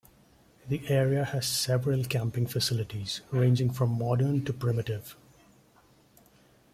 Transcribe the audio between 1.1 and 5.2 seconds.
has several camping facilities, ranging from modern to primitive.